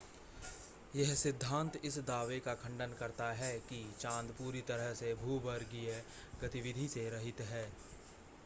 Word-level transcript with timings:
यह 0.93 1.13
सिद्धांत 1.15 1.75
इस 1.85 1.97
दावे 2.07 2.39
का 2.39 2.53
खंडन 2.63 2.95
करता 2.99 3.31
है 3.33 3.51
कि 3.69 3.83
चांद 3.99 4.31
पूरी 4.37 4.61
तरह 4.67 4.93
से 4.93 5.13
भूगर्भीय 5.15 6.03
गतिविधि 6.41 6.87
से 6.87 7.09
रहित 7.09 7.41
है 7.51 7.65